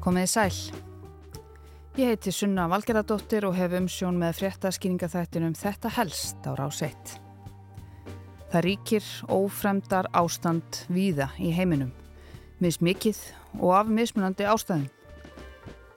[0.00, 0.54] Komiði sæl.
[2.00, 7.10] Ég heiti Sunna Valgeradóttir og hef umsjón með fréttaskýringaþættinum Þetta helst á 1.
[8.50, 11.92] Það ríkir ófremdar ástand víða í heiminum,
[12.64, 13.20] mismikið
[13.60, 14.88] og af mismunandi ástæðum.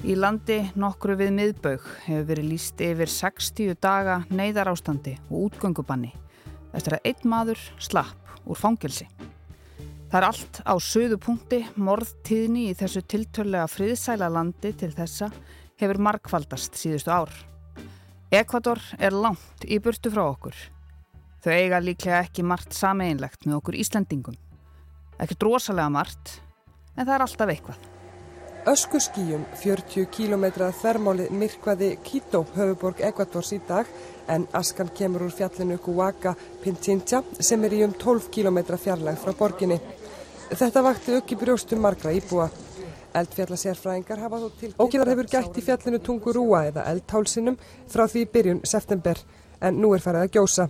[0.03, 6.11] Í landi nokkru við miðbaug hefur verið líst yfir 60 daga neyðar ástandi og útgöngubanni
[6.75, 9.07] eftir að einn maður slapp úr fangilsi.
[10.13, 15.31] Það er allt á söðu punkti, morðtíðni í þessu tiltörlega friðsæla landi til þessa
[15.81, 17.31] hefur markvaldast síðustu ár.
[18.29, 20.53] Ekvator er langt í burtu frá okkur.
[21.41, 24.37] Þau eiga líklega ekki margt sameinlegt með okkur Íslandingum.
[25.17, 26.35] Ekki drosalega margt,
[26.93, 27.89] en það er alltaf eitthvað.
[28.69, 30.45] Öskurskíjum 40 km
[30.77, 33.89] þermáli myrkvaði Quito, höfuborg Ekvators í dag,
[34.29, 39.33] en askan kemur úr fjallinu Guaca Pinchincha sem er í um 12 km fjarlæg frá
[39.41, 39.81] borginni.
[40.51, 42.49] Þetta vakti aukki brjóstum margra íbúa.
[43.13, 44.69] Eldfjallasérfræðingar hafa þó til...
[44.81, 47.57] Ógiðar hefur gætt í fjallinu Tungurúa eða eldhálsinum
[47.89, 49.19] frá því byrjun september
[49.61, 50.69] en nú er farið að gjósa.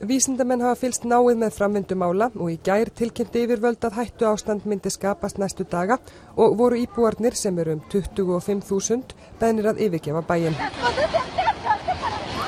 [0.00, 4.92] Vísindamenn hafa fylst náið með framvindumála og í gær tilkynnti yfirvöld að hættu ástand myndi
[4.92, 6.00] skapast næstu daga
[6.40, 10.56] og voru íbúarnir sem eru um 25.000 beðnir að yfirgefa bæin.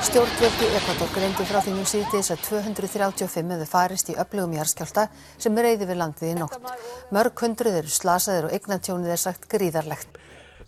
[0.03, 5.05] Stjórnvöldi Ekvator greindi frá því nú síðdeis að 235 hefur farist í öflugum jarðskjálta
[5.39, 6.67] sem reyði við landið í nótt.
[7.15, 10.19] Mörg hundruð eru slasaðir og eignantjónið er sagt gríðarlegt.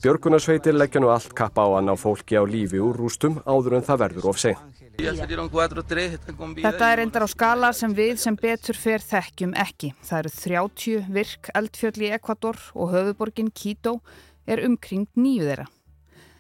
[0.06, 3.88] Björgunarsveitir leggja nú allt kappa á að ná fólki á lífi úr rústum áður en
[3.92, 4.66] það verður of seg.
[4.96, 9.92] Þetta er endar á skala sem við sem betur fer þekkjum ekki.
[10.00, 14.00] Það eru 30 virk eldfjöll í Ekvator og höfuborgin Quito
[14.48, 15.68] er umkring nýju þeirra.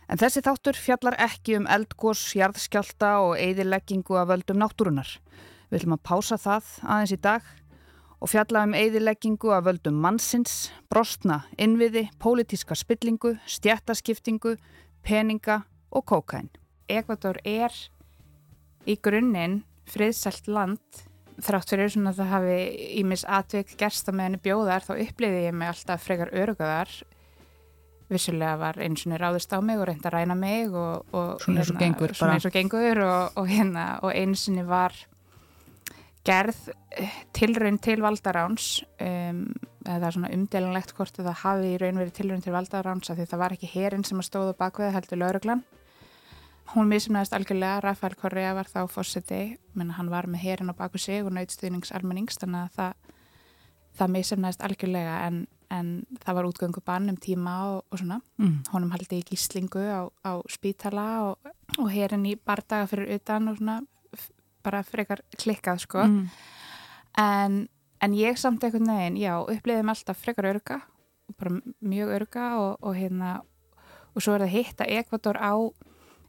[0.05, 5.15] En þessi þáttur fjallar ekki um eldgós, jarðskjálta og eigðileggingu af völdum náttúrunar.
[5.71, 7.47] Við ætlum að pása það aðeins í dag
[8.21, 14.55] og fjalla um eigðileggingu af völdum mannsins, brostna, innviði, pólitíska spillingu, stjættaskiptingu,
[15.05, 16.51] peninga og kókain.
[16.85, 17.73] Ekvator er
[18.85, 21.05] í grunninn friðsælt land
[21.41, 22.57] þrátt fyrir svona að það hafi
[23.01, 26.93] ímis atveik gerst að með henni bjóðar þá uppliði ég mig alltaf frekar örugaðar
[28.11, 31.61] vissulega var eins og ráðist á mig og reyndi að ræna mig og, og svona
[31.61, 34.97] eins og hérna, gengur, eins og gengur og, og, hérna, og eins og var
[36.25, 36.57] gerð
[36.97, 39.45] eh, tilraun til valdaráns um,
[39.85, 43.41] eða svona umdelanlegt hvort það hafi í raun verið tilraun til valdaráns af því það
[43.43, 45.65] var ekki hérinn sem að stóða bakveð heldur lauruglan
[46.73, 50.97] hún misumnaðist algjörlega, Rafael Correa var þá fórseti, menn hann var með hérinn á baku
[51.01, 53.11] sig og nautstuðningsalmennings þannig að það,
[53.99, 55.43] það misumnaðist algjörlega en
[55.75, 55.91] en
[56.23, 58.57] það var útgöngu bann um tíma og, og svona mm.
[58.73, 63.59] honum haldi í gíslingu á, á spítala og, og herin í bardaga fyrir utan og
[63.59, 63.79] svona
[64.65, 66.21] bara frekar klikkað sko mm.
[67.21, 67.59] en,
[68.01, 70.79] en ég samt einhvern veginn, já, uppliðum alltaf frekar örga,
[71.37, 73.37] bara mjög örga og, og hérna
[74.15, 75.53] og svo er það hitt að Ekvator á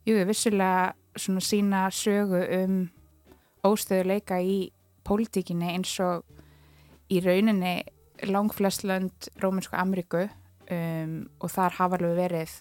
[0.07, 2.79] jú, vissulega svona sína sögu um
[3.67, 4.71] óstöðuleika í
[5.07, 6.27] pólitíkinni eins og
[7.13, 7.79] í rauninni
[8.25, 12.57] langflest lönd Rómunsku Ameríku um, og þar hafa alveg verið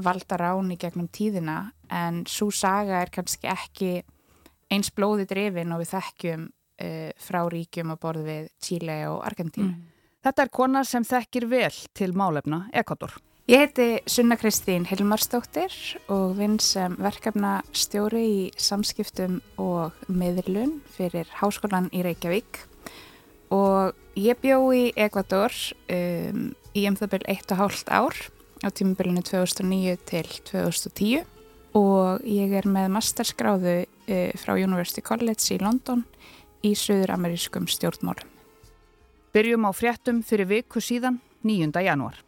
[0.00, 3.92] valdar áni gegnum tíðina en svo saga er kannski ekki
[4.70, 9.72] eins blóði drefin og við þekkjum uh, frá ríkjum að borða við Tíle og Argentínu.
[9.72, 9.88] Mm.
[10.20, 13.16] Þetta er kona sem þekkir vel til málefna Ekvator.
[13.50, 15.74] Ég heiti Sunna Kristín Hilmarsdóttir
[16.12, 22.60] og vinn sem verkefna stjóri í samskiptum og meðlun fyrir Háskólan í Reykjavík
[23.50, 25.54] og ég bjó í Ekvator
[25.90, 28.16] um, í um það byrju 1,5 ár
[28.62, 31.24] á tímubyrjunu 2009 til 2010
[31.78, 36.04] og ég er með masterskráðu uh, frá University College í London
[36.66, 38.28] í söður-amerískum stjórnmálum.
[39.30, 41.70] Byrjum á fréttum fyrir viku síðan 9.
[41.86, 42.18] janúar.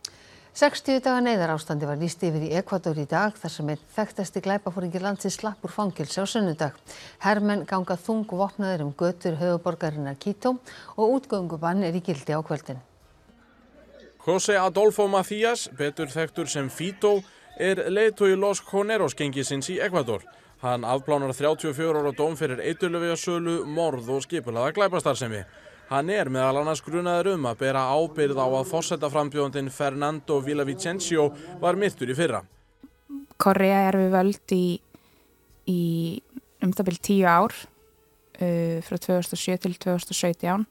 [0.53, 4.43] 60 daga neyðar ástandi var líst yfir í Ekvator í dag þar sem einn þekktasti
[4.45, 6.77] glæpafóringi landsins slapp úr fangilsi á sunnudag.
[7.25, 10.59] Hermenn ganga þung vopnaður um götur höfuborgarinnar Quito
[10.99, 12.85] og útgöngubann er í gildi á kvöldin.
[14.27, 17.23] José Adolfo Macías, betur þekktur sem Fito,
[17.57, 20.21] er leiðtói Los Coneros gengisins í Ekvator.
[20.61, 25.47] Hann afplánar 34 ára dóm fyrir eitulöfja sölu, morð og skipulaða glæpastarðsemi.
[25.93, 31.27] Hann er meðal annars grunaður um að bera ábyrð á að fórsetaframbjóðandinn Fernando Villavicencio
[31.61, 32.39] var myrtur í fyrra.
[33.37, 34.67] Korea er við völd í,
[35.69, 35.83] í
[36.65, 40.65] umtabill tíu ár uh, frá 2007 til 2017.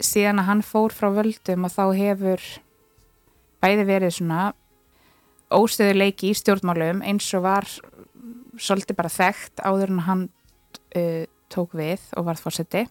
[0.00, 2.46] Síðan að hann fór frá völdum og þá hefur
[3.60, 4.46] bæði verið svona
[5.52, 7.68] óstöðuleiki í stjórnmálum eins og var
[8.56, 10.24] svolítið bara þekkt áður en hann
[10.96, 12.86] uh, tók við og varð fórseti.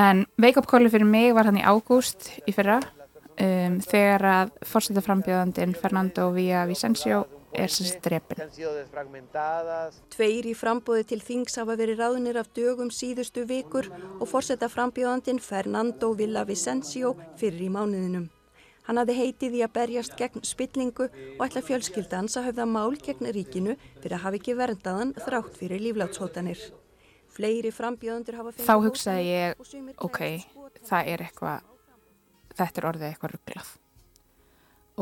[0.00, 5.74] En wake-up calli fyrir mig var hann í ágúst í fyrra um, þegar að fórsetaframbjöðandin
[5.78, 7.24] Fernando Villavicencio
[7.54, 8.40] er sem strepin.
[10.10, 13.86] Tveir í frambóði til Þings hafa verið ráðnir af dögum síðustu vikur
[14.18, 18.26] og fórsetaframbjöðandin Fernando Villavicencio fyrir í mánuðinum.
[18.84, 23.30] Hann hafði heitið í að berjast gegn spillingu og ætla fjölskyldans að höfða mál gegn
[23.32, 26.66] ríkinu fyrir að hafa ekki verndaðan þrátt fyrir líflátshótanir.
[27.34, 28.52] Fleiri frambjöðandur hafa...
[28.58, 29.62] Þá hugsaði ég,
[30.04, 30.20] ok,
[30.86, 31.70] það er eitthvað,
[32.54, 33.72] þetta er orðið eitthvað rugglað.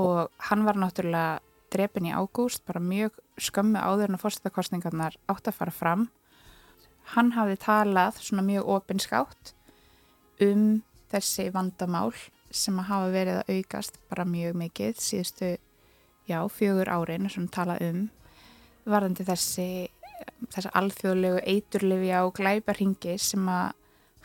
[0.03, 1.41] Og hann var náttúrulega
[1.73, 6.07] drefin í ágúst, bara mjög skömmu áður en að fórstakostningarnar átt að fara fram.
[7.13, 9.53] Hann hafði talað svona mjög opinskátt
[10.45, 10.83] um
[11.13, 12.13] þessi vandamál
[12.53, 15.51] sem að hafa verið að aukast bara mjög mikið síðustu,
[16.29, 18.07] já, fjögur árin sem tala um
[18.89, 19.69] varðandi þessi,
[20.53, 23.73] þessi alþjóðlegu eiturlifi á glæparhingi sem að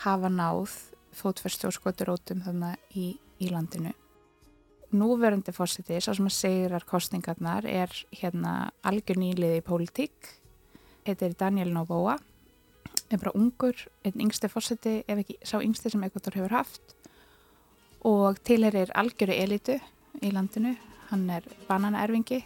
[0.04, 0.76] hafa náð
[1.18, 3.08] fótverstu og skoturótum þannig í,
[3.42, 3.94] í landinu.
[4.98, 10.30] Núverandi fósiti, svo sem að segjar kostningarnar, er hérna algjör nýliði í pólitík.
[11.08, 12.18] Þetta er Daniel Noboa,
[13.12, 16.96] er bara ungur, einn yngsti fósiti, ef ekki sá yngsti sem Ekvator hefur haft
[18.08, 19.80] og tilherir algjöru elitu
[20.22, 20.78] í landinu.
[21.10, 22.44] Hann er bananaerfingi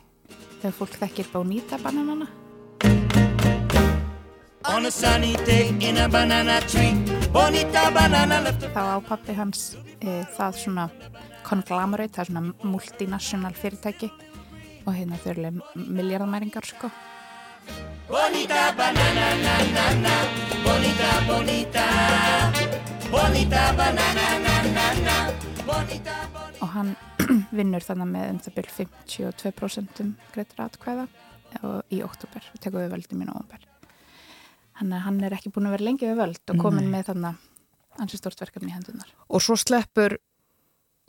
[0.62, 2.51] þegar fólk þekkir
[7.34, 8.52] Bonita bananana.
[8.72, 10.86] Þá á pappi hans e, það svona
[11.44, 14.08] conglomerate, það er svona multinational fyrirtæki
[14.86, 16.92] og hérna þau eru miljardamæringar sko.
[18.08, 20.14] Bonita banana na na na,
[20.64, 21.88] bonita bonita,
[23.12, 25.18] bonita banana na na na.
[26.62, 26.96] Og hann
[27.58, 31.10] vinnur þannig með um það byrj 52% greitur atkvæða
[31.92, 33.71] í oktober og tekur við völdum í november
[34.80, 36.94] þannig að hann er ekki búin að vera lengi við völd og komin Nei.
[36.98, 40.18] með þannig að hans er stort verkefni í hendunar og svo sleppur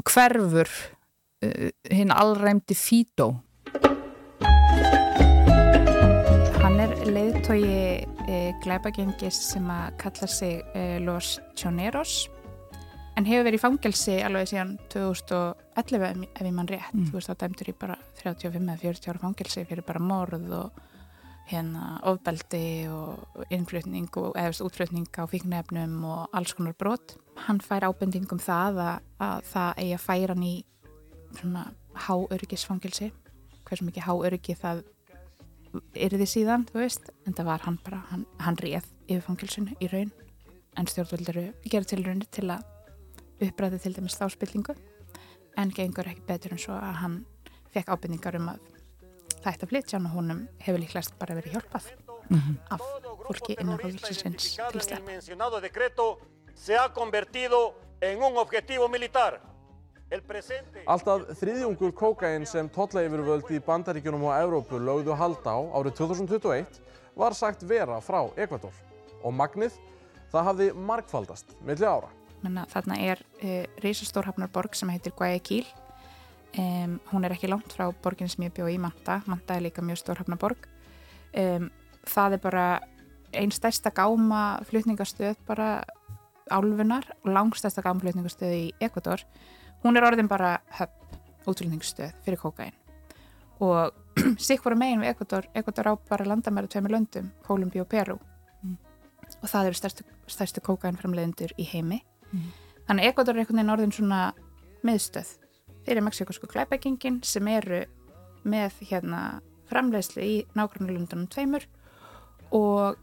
[0.09, 0.71] hverfur
[1.47, 3.31] uh, hinn allræmdi Fító
[6.63, 12.27] hann er leiðtogi uh, glæbagengis sem að kalla sig uh, Los Choneros
[13.19, 17.11] en hefur verið í fangelsi alveg síðan 2011 ef ég mann rétt mm.
[17.11, 20.81] þú veist þá dæmtur ég bara 35 eða 40 ára fangelsi fyrir bara morð og
[21.51, 27.17] hérna ofbeldi og innflutning og eða útflutning á fíknefnum og alls konar brot.
[27.47, 30.55] Hann fær ábendingum það að, að það eigi að færa hann í
[31.41, 31.65] svona
[32.07, 33.11] háöryggisfangelsi.
[33.69, 34.85] Hversu mikið háöryggi það
[35.97, 37.11] er því síðan, þú veist.
[37.27, 40.13] En það var hann bara, hann, hann réð yfir fangelsinu í raun.
[40.79, 42.65] En stjórnvöldur gera til raunir til að
[43.43, 44.77] uppræði til dæmis þáspillingu
[45.59, 47.17] en gengur ekki betur en svo að hann
[47.75, 48.69] fekk ábyrningar um að
[49.43, 51.89] það ætti að flytja hann og húnum hefur líklegast bara verið hjálpað
[52.29, 52.57] mm -hmm.
[52.71, 52.81] af
[53.27, 55.09] fólki innan hóðvilsins til slepp.
[60.87, 66.81] Alltaf þriðjungur kókain sem totlaifurvöld í bandaríkjunum og Európu lögðu halda á árið 2021
[67.17, 68.75] var sagt vera frá Ekvator
[69.23, 69.73] og magnið
[70.33, 72.11] það hafði markfaldast milli ára.
[72.43, 75.67] Menna, þarna er uh, reysastórhafnarborg sem heitir Guayaquil
[76.59, 79.21] um, hún er ekki langt frá borgin sem ég bjóð í Manta.
[79.27, 80.69] Manta er líka mjög stórhafnarborg.
[81.33, 81.71] Um,
[82.09, 82.67] það er bara
[83.33, 85.83] einn stærsta gáma flutningastöð bara
[86.53, 89.25] álfunar og langstærsta gáma flutningastöð í Ekvator
[89.85, 92.75] hún er orðin bara höpp útflutningastöð fyrir kokain
[93.63, 93.95] og
[94.47, 98.19] sikk voru megin við Ekvator Ekvator á bara landamæra tveimur löndum Kolumbí og Peru
[98.63, 98.77] mm.
[99.41, 102.03] og það eru stærstu, stærstu kokainframleðendur í heimi.
[102.33, 102.51] Mm.
[102.89, 104.21] Þannig Ekvator er einhvern veginn orðin svona
[104.85, 105.37] miðstöð
[105.87, 107.85] fyrir mexikosku klæpækingin sem eru
[108.45, 109.23] með hérna
[109.71, 111.67] framleiðslu í nákvæmlega tveimur
[112.53, 112.99] og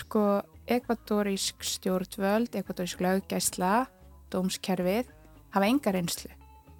[0.00, 3.86] sko ekvadorísk stjórnvöld, ekvadorísk löggæsla,
[4.32, 5.10] dómskerfið
[5.52, 6.30] hafa enga reynslu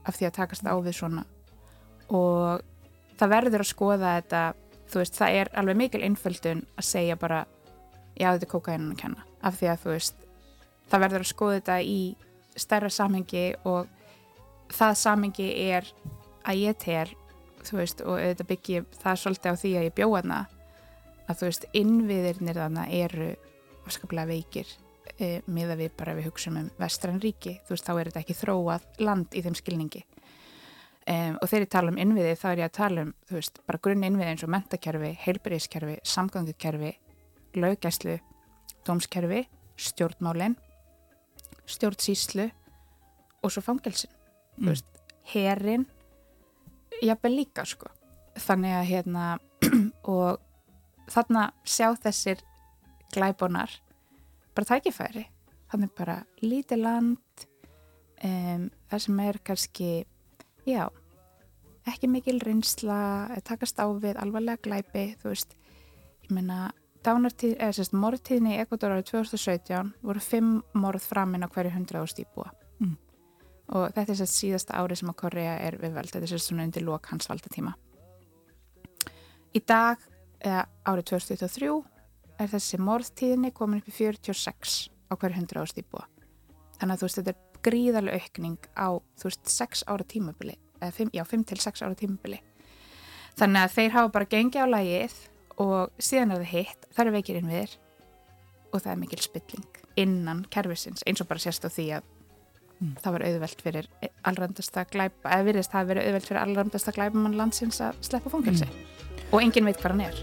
[0.07, 1.25] af því að takast á við svona.
[2.11, 2.63] Og
[3.19, 4.43] það verður að skoða þetta
[4.93, 7.45] þú veist, það er alveg mikil innföldun að segja bara
[8.19, 9.27] já þetta er kokainun að kenna.
[9.43, 10.27] Af því að þú veist
[10.91, 12.01] það verður að skoða þetta í
[12.59, 13.89] stærra samhengi og
[14.77, 15.89] það samhengi er
[16.49, 17.09] að ég tel
[17.63, 20.41] þú veist og þetta byggir það svolítið á því að ég bjóða hana
[21.29, 23.29] að þú veist innviðirnir þannig eru
[23.87, 24.73] afskaplega veikir
[25.19, 27.59] e, miða við bara við hugsaum um vestran ríki.
[27.67, 30.03] Þú veist þá er þetta ekki þróað land í þeim skilningi.
[31.03, 33.63] E, og þegar ég tala um innviði þá er ég að tala um þú veist
[33.67, 36.93] bara grunn innviði eins og mentakerfi, heilbyrðiskerfi, samgangukerfi
[37.59, 38.19] löggæslu,
[38.87, 39.45] dómskerfi
[39.83, 40.55] stjórnmálinn
[41.67, 42.49] stjórnsýslu
[43.43, 44.11] og svo fangelsin
[44.59, 44.83] mm.
[45.33, 45.87] herin
[47.03, 47.91] jafnveg líka sko
[48.39, 49.27] þannig að hérna
[50.15, 50.41] og
[51.13, 52.43] þarna sjá þessir
[53.13, 53.75] glæbonar
[54.55, 55.27] bara tækifæri
[55.73, 57.47] þannig bara lítið land
[58.25, 59.91] um, það sem er kannski,
[60.69, 60.85] já,
[61.89, 63.01] ekki mikil reynsla,
[63.47, 65.57] takast á við alvarlega glæpi, þú veist,
[66.29, 66.35] ég
[67.75, 72.53] sérst, morðtíðni í Ekvator árið 2017 voru fimm morð framinn á hverju hundra ást íbúa.
[73.73, 76.51] Og þetta er sérst síðasta árið sem að Korea er við veld, þetta er sérst
[76.51, 77.73] svona undir lok hans valdatíma.
[79.57, 80.01] Í dag,
[80.45, 81.71] eða árið 2023,
[82.43, 84.77] er þessi morðtíðni komin upp í 46
[85.09, 86.05] á hverju hundra ást íbúa.
[86.79, 88.89] Þannig að þú veist, þetta er gríðarlega aukning á,
[89.21, 92.41] þú veist, 6 ára tímabili, eða 5, já, 5 til 6 ára tímabili.
[93.39, 95.15] Þannig að þeir hafa bara gengið á lagið
[95.63, 97.77] og síðan er það hitt, það eru veikir inn við þér
[98.73, 102.12] og það er mikil spilling innan kervisins, eins og bara sérst á því að
[102.83, 102.93] mm.
[103.03, 103.89] það var auðvelt fyrir
[104.29, 108.69] allrandasta glæpa, eða virðist það að vera auðvelt fyrir allrandasta glæpamann landsins að sleppa fóngilsi
[108.69, 108.79] mm.
[109.31, 110.23] og engin veit hvað hann er.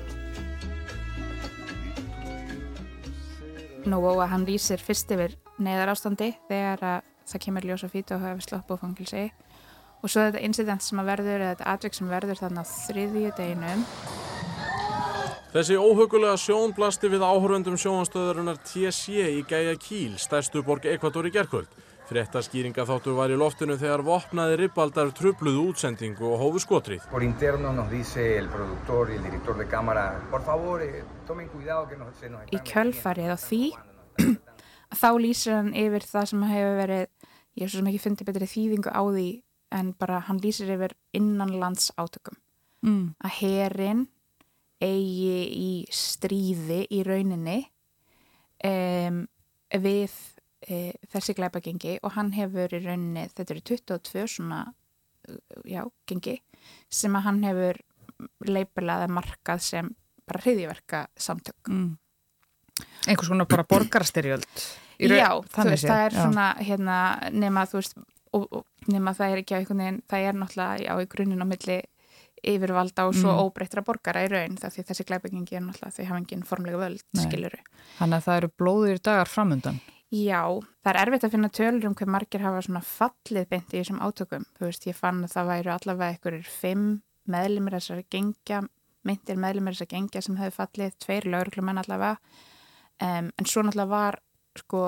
[3.89, 8.11] Nú og að hann lýsir fyrst yfir neðar ástandi þegar að það kemur ljósa fít
[8.15, 9.29] og hafa slopp og fangilsi
[9.99, 13.31] og svo þetta incident sem að verður eða þetta atvik sem verður þannig á þriðju
[13.37, 13.85] deginum
[15.49, 21.31] Þessi óhugulega sjón blasti við áhörvendum sjóanstöðarunar TSJ í Gæja Kíl, stærstu borg Ekvator í
[21.33, 21.71] gerkvöld.
[22.09, 27.03] Frettaskýringa þáttu var í loftinu þegar vopnaði ribbaldar trubluðu útsendingu og hófu skotrið.
[27.11, 31.47] Por interno nos dice el productor y el director de cámara, por favor, eh, tomen
[31.49, 32.47] cuidado que no, se nos...
[32.49, 33.61] Í kjölfarið á því
[35.01, 37.05] þá lýsir hann yfir það sem hefur verið,
[37.53, 39.29] ég er svo sem ekki fundið betri þýðingu á því
[39.77, 42.41] en bara hann lýsir yfir innanlands átökum
[42.85, 43.05] mm.
[43.21, 44.07] að herin
[44.81, 47.59] eigi í stríði í rauninni
[48.65, 49.27] um,
[49.69, 50.15] við
[50.61, 54.65] e, þessi glæpagengi og hann hefur í rauninni, þetta eru 22 svona,
[55.67, 56.39] já, gengi
[56.89, 57.81] sem að hann hefur
[58.47, 59.89] leipilað að markað sem
[60.27, 61.97] bara hriðiverka samtök mm
[63.07, 64.63] einhvers konar bara borgarstyrjöld
[64.99, 66.19] Já, þú veist, það er já.
[66.19, 66.95] svona hérna,
[67.31, 67.93] nema þú veist
[68.35, 71.45] og, og nema það er ekki á einhvern veginn það er náttúrulega já, í grunninn
[71.45, 71.77] á milli
[72.49, 73.39] yfirvalda og svo mm.
[73.47, 77.05] óbreyttra borgara í raun það því þessi glæbyggingi er náttúrulega þau hafa engin formlega völd,
[77.15, 77.23] Nei.
[77.25, 77.63] skiluru
[77.97, 80.41] Þannig að það eru blóðir dagar framundan Já,
[80.81, 83.99] það er erfitt að finna tölur um hver margir hafa svona fallið beint í þessum
[84.01, 84.47] átökum.
[84.57, 86.87] Þú veist, ég fann að það væru allavega einhverjir fimm
[87.29, 88.63] meðlumir þessar gengja
[89.05, 92.17] myndir meðlumir þessar gengja sem hefur fallið, tveir lauruglumenn allavega.
[92.99, 94.19] Um, en svo náttúrulega var
[94.57, 94.83] sko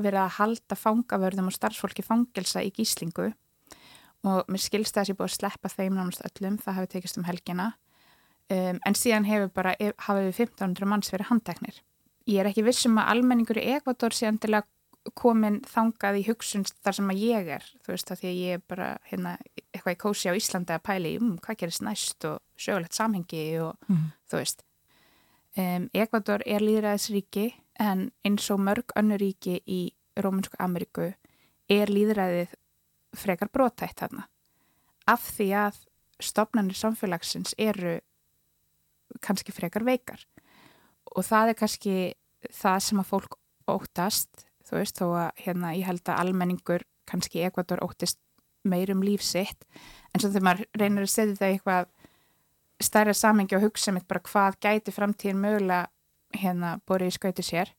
[0.00, 3.34] verið að halda fangavörðum og starfsfólki fangelsa í gíslingu.
[4.24, 7.20] Og mér skilst það að ég búið að sleppa þeim náttúrulega öllum, það hafi tekist
[7.20, 7.74] um helgina.
[8.48, 11.84] Um, en síðan hefur bara hafið við 1500 manns verið handteknir
[12.30, 14.66] ég er ekki vissum að almenningur í Ekvator sé endilega
[15.18, 18.58] komin þangað í hugsun þar sem að ég er þú veist að því að ég
[18.58, 19.34] er bara hérna,
[19.68, 23.76] eitthvað í kósi á Íslandi að pæli um hvað gerist næst og sögulegt samhengi og
[23.90, 24.06] mm.
[24.30, 24.64] þú veist
[25.54, 31.12] Um, Ekvator er líðræðisríki en eins og mörg önnu ríki í Rómunsku Ameríku
[31.70, 32.56] er líðræðið
[33.14, 34.26] frekar brótætt þarna.
[35.06, 35.78] Af því að
[36.18, 38.00] stopnarnir samfélagsins eru
[39.22, 40.26] kannski frekar veikar
[41.14, 41.96] og það er kannski
[42.52, 43.38] það sem að fólk
[43.70, 48.20] óttast, þú veist, þó að hérna ég held að almenningur kannski Ekvator óttist
[48.64, 49.66] meirum lífsitt
[50.12, 51.90] en svo þegar maður reynir að setja það eitthvað
[52.84, 55.88] stærra samengi og hugsa mitt bara hvað gæti framtíðin mögulega
[56.34, 57.70] hérna borið í skautu sér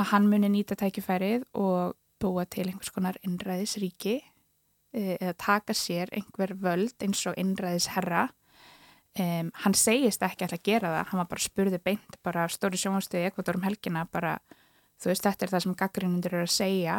[0.00, 6.10] að hann muni nýta tækifærið og búa til einhvers konar innræðisríki e, eða taka sér
[6.16, 8.28] einhver völd eins og innræðisherra
[9.20, 11.06] um, hann segist ekki alltaf að gera það.
[11.10, 14.38] Hann var bara spurði beint bara stóri sjónastöði ekvator um helgina bara
[15.00, 16.96] þú veist þetta er það sem gaggrinundur eru að segja.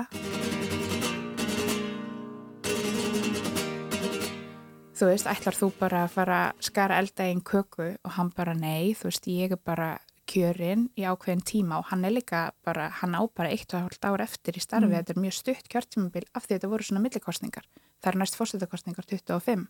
[5.01, 7.87] Þú veist, ætlar þú bara að fara að skara elda einn köku?
[8.05, 9.95] Og hann bara nei, þú veist, ég er bara
[10.29, 11.79] kjörinn í ákveðin tíma.
[11.81, 14.91] Og hann er líka bara, hann á bara eitt og hálft ár eftir í starfi,
[14.91, 14.99] mm.
[14.99, 17.65] þetta er mjög stutt kjörtímabil af því þetta voru svona millikostningar
[18.01, 19.67] það er næst fórstættakostningar 25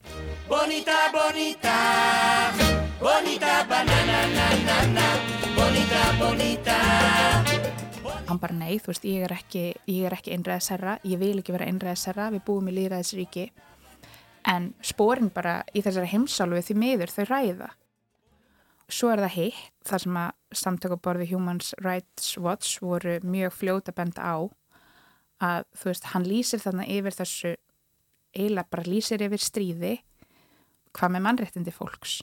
[0.50, 1.76] Bonita, bonita
[3.02, 5.08] Bonita, banana, na, na
[5.56, 6.78] Bonita, bonita.
[8.30, 9.64] Hann bara nei, þú veist, ég er ekki,
[10.08, 13.50] ekki einræðisherra, ég vil ekki vera einræðisherra, við búum í líðræðisríki
[14.50, 17.70] en spórin bara í þessari heimsálfu því miður þau ræða.
[18.92, 24.24] Svo er það hitt, þar sem að samtökuborði Human Rights Watch voru mjög fljóta benda
[24.24, 24.36] á
[25.42, 27.54] að þú veist, hann lýsir þarna yfir þessu,
[28.36, 29.94] eiginlega bara lýsir yfir stríði,
[30.96, 32.20] hvað með mannréttindi fólks.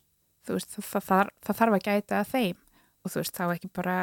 [0.48, 2.60] Veist, það, það, það þarf að gæta að þeim
[3.04, 3.96] og þú veist, þá ekki bara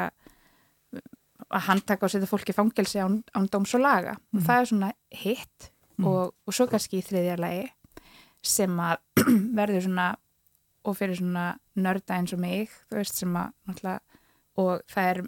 [1.45, 4.15] að handtaka og setja fólki fangelsi án, án dóms og laga.
[4.29, 4.37] Mm.
[4.37, 4.91] Og það er svona
[5.23, 6.05] hitt mm.
[6.09, 7.65] og, og svo kannski í þriðja lagi
[8.45, 9.01] sem að
[9.59, 10.11] verður svona
[10.85, 11.47] og fyrir svona
[11.81, 14.21] nörda eins og mig þú veist sem að náttúrulega
[14.61, 15.21] og það er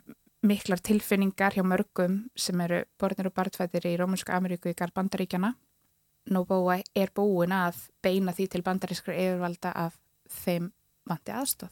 [0.48, 5.56] miklar tilfinningar hjá mörgum sem eru borðnir og bartfættir í Rómunsku Ameríku í garð bandaríkjana.
[6.28, 9.94] Noboa er búin að beina því til bandarískra yfirvalda að
[10.44, 10.66] þeim
[11.08, 11.72] vanti aðstof.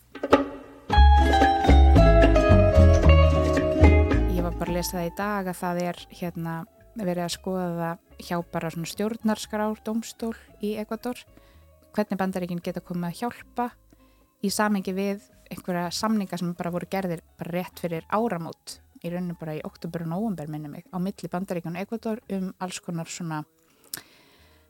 [4.31, 6.53] Ég var bara að lesa það í dag að það er hérna
[6.95, 7.89] verið að skoða
[8.23, 11.19] hjá bara stjórnarskrár, domstól í Ekvator.
[11.91, 13.67] Hvernig bandaríkinn geta komið að hjálpa
[14.39, 19.35] í samengi við einhverja samninga sem bara voru gerðir bara rétt fyrir áramót í rauninu
[19.39, 23.11] bara í oktober og november minni mig á milli bandaríkun og Ekvator um alls konar
[23.11, 23.43] svona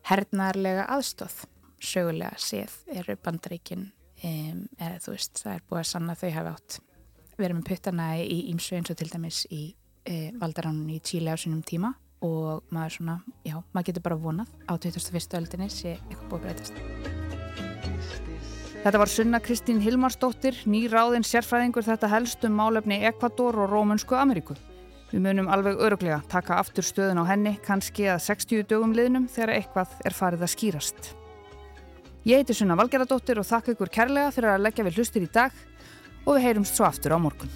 [0.09, 1.43] hernarlega aðstóð
[1.81, 3.89] sögulega séð eru bandaríkin
[4.23, 6.79] um, eða þú veist það er búið að sanna þau hafa átt
[7.35, 9.63] verið með puttana í ímsu eins og til dæmis í
[10.07, 11.91] e, valdaránun í Tíli á sínum tíma
[12.25, 15.35] og maður svona, já, maður getur bara vonað á 2001.
[15.41, 16.81] öldinni sé eitthvað búið breytast
[18.85, 24.13] Þetta var Sunna Kristín Hilmarsdóttir, ný ráðinn sérfræðingur þetta helst um málefni Ekvador og Rómunsku
[24.13, 24.53] Ameríku.
[25.15, 29.53] Við munum alveg öruglega taka aftur stöðun á henni, kannski að 60 dögum liðnum þegar
[29.53, 31.07] eitthvað er farið að skýrast.
[32.27, 35.55] Ég heiti Sunna Valgeradóttir og þakka ykkur kærlega fyrir að leggja við hlustir í dag
[36.25, 37.55] og við heyrumst svo aftur á morgun.